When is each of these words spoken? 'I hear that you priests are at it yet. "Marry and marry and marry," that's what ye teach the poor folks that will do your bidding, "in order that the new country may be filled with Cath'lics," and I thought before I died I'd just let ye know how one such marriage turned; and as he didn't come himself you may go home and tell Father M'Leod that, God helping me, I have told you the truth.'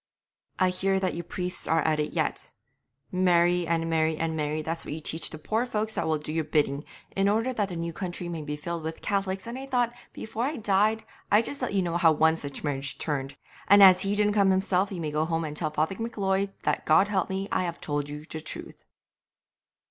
'I 0.57 0.69
hear 0.71 0.99
that 0.99 1.13
you 1.13 1.21
priests 1.21 1.67
are 1.67 1.83
at 1.83 1.99
it 1.99 2.11
yet. 2.13 2.53
"Marry 3.11 3.67
and 3.67 3.87
marry 3.87 4.17
and 4.17 4.35
marry," 4.35 4.63
that's 4.63 4.83
what 4.83 4.95
ye 4.95 4.99
teach 4.99 5.29
the 5.29 5.37
poor 5.37 5.63
folks 5.63 5.93
that 5.93 6.07
will 6.07 6.17
do 6.17 6.31
your 6.31 6.43
bidding, 6.43 6.85
"in 7.15 7.29
order 7.29 7.53
that 7.53 7.69
the 7.69 7.75
new 7.75 7.93
country 7.93 8.27
may 8.27 8.41
be 8.41 8.55
filled 8.55 8.81
with 8.81 9.03
Cath'lics," 9.03 9.45
and 9.45 9.59
I 9.59 9.67
thought 9.67 9.93
before 10.11 10.45
I 10.45 10.55
died 10.55 11.03
I'd 11.31 11.45
just 11.45 11.61
let 11.61 11.73
ye 11.75 11.83
know 11.83 11.97
how 11.97 12.13
one 12.13 12.35
such 12.35 12.63
marriage 12.63 12.97
turned; 12.97 13.35
and 13.67 13.83
as 13.83 14.01
he 14.01 14.15
didn't 14.15 14.33
come 14.33 14.49
himself 14.49 14.91
you 14.91 15.01
may 15.01 15.11
go 15.11 15.23
home 15.23 15.45
and 15.45 15.55
tell 15.55 15.69
Father 15.69 15.93
M'Leod 15.99 16.51
that, 16.63 16.87
God 16.87 17.07
helping 17.07 17.43
me, 17.43 17.47
I 17.51 17.61
have 17.65 17.79
told 17.79 18.09
you 18.09 18.25
the 18.25 18.41
truth.' 18.41 18.83